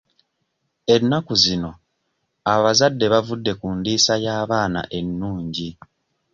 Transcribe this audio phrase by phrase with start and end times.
[0.93, 1.71] Ennaku zino
[2.53, 5.69] abazadde bavudde ku ndiisa y'abaana ennungi.